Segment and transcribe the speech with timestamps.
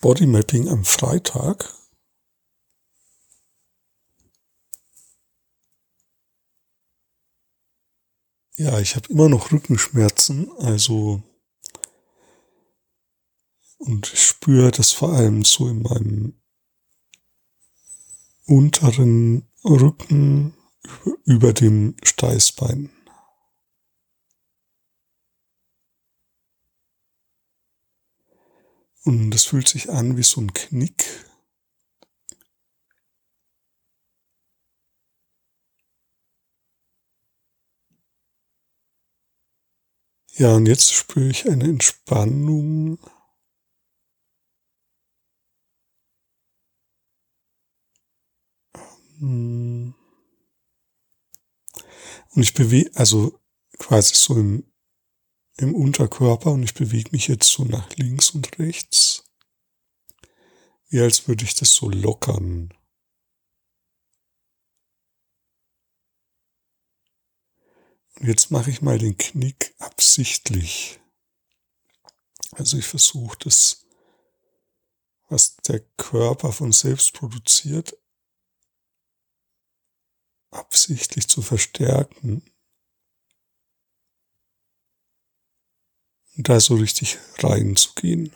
[0.00, 1.72] Bodymapping am Freitag.
[8.58, 11.22] Ja, ich habe immer noch Rückenschmerzen, also
[13.78, 16.40] und ich spüre das vor allem so in meinem
[18.46, 20.54] unteren Rücken
[21.24, 22.90] über dem Steißbein.
[29.06, 31.04] Und das fühlt sich an wie so ein Knick.
[40.32, 42.98] Ja, und jetzt spüre ich eine Entspannung.
[49.20, 49.94] Und
[52.34, 53.38] ich bewege, also
[53.78, 54.64] quasi so im
[55.58, 59.24] im Unterkörper und ich bewege mich jetzt so nach links und rechts,
[60.88, 62.72] wie als würde ich das so lockern.
[68.18, 71.00] Und jetzt mache ich mal den Knick absichtlich.
[72.52, 73.86] Also ich versuche das,
[75.28, 77.96] was der Körper von selbst produziert,
[80.50, 82.42] absichtlich zu verstärken.
[86.36, 88.32] Da so richtig reinzugehen.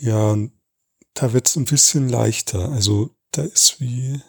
[0.00, 0.34] Ja,
[1.14, 2.70] da wird's ein bisschen leichter.
[2.70, 4.22] Also da ist wie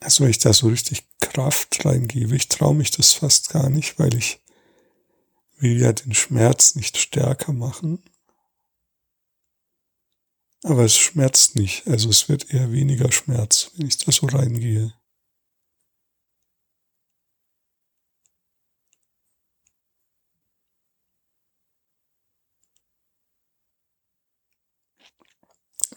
[0.00, 3.98] Also wenn ich da so richtig Kraft reingebe, ich traue mich das fast gar nicht,
[3.98, 4.40] weil ich
[5.58, 8.02] will ja den Schmerz nicht stärker machen.
[10.64, 14.92] Aber es schmerzt nicht, also es wird eher weniger Schmerz, wenn ich da so reingehe.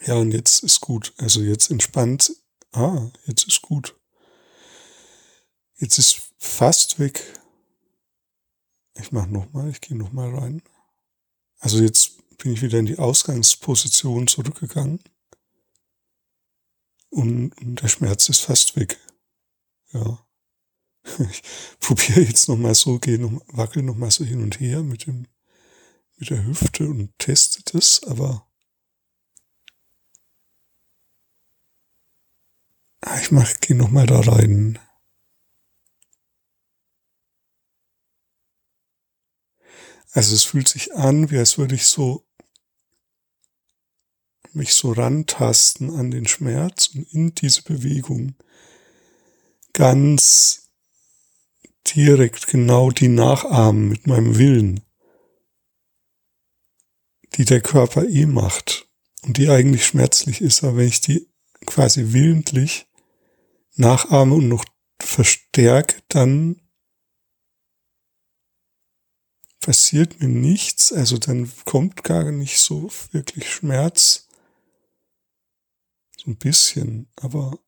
[0.06, 1.12] Ja, und jetzt ist gut.
[1.18, 2.32] Also jetzt entspannt.
[2.72, 3.96] Ah, jetzt ist gut.
[5.78, 7.40] Jetzt ist fast weg.
[8.94, 10.62] Ich mach nochmal, ich gehe nochmal rein.
[11.58, 15.00] Also jetzt bin ich wieder in die Ausgangsposition zurückgegangen.
[17.10, 18.98] Und, und der Schmerz ist fast weg.
[19.92, 20.22] Ja.
[21.30, 21.42] Ich
[21.78, 25.28] probiere jetzt nochmal so, gehe noch, wackel nochmal so hin und her mit dem,
[26.16, 28.46] mit der Hüfte und teste das, aber
[33.08, 34.78] Ah, ich mach, geh noch mal da rein.
[40.12, 42.24] Also es fühlt sich an, wie als würde ich so
[44.52, 48.36] mich so rantasten an den Schmerz und in diese Bewegung
[49.72, 50.70] ganz
[51.96, 54.82] direkt genau die nachahmen mit meinem Willen,
[57.34, 58.88] die der Körper eh macht
[59.22, 61.28] und die eigentlich schmerzlich ist, aber wenn ich die
[61.66, 62.85] quasi willentlich
[63.76, 64.64] nachahme und noch
[65.00, 66.60] verstärke, dann
[69.60, 74.28] passiert mir nichts, also dann kommt gar nicht so wirklich Schmerz.
[76.16, 77.58] So ein bisschen, aber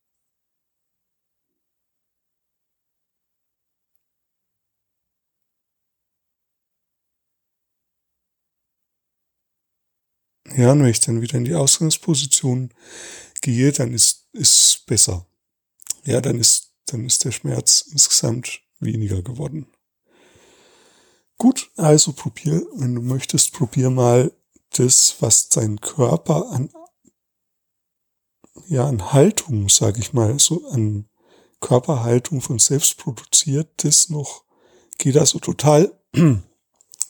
[10.56, 12.72] Ja, und wenn ich dann wieder in die Ausgangsposition
[13.42, 15.26] gehe, dann ist, ist besser
[16.08, 19.66] ja, dann ist, dann ist der Schmerz insgesamt weniger geworden.
[21.36, 24.32] Gut, also probier, wenn du möchtest, probier mal
[24.70, 26.70] das, was dein Körper an,
[28.68, 31.08] ja, an Haltung, sag ich mal, so an
[31.60, 34.44] Körperhaltung von selbst produziert, das noch,
[34.96, 35.92] geh da so total,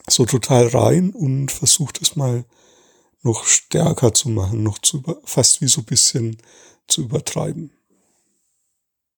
[0.08, 2.44] so total rein und versuch das mal
[3.22, 6.42] noch stärker zu machen, noch zu, fast wie so bisschen
[6.88, 7.77] zu übertreiben.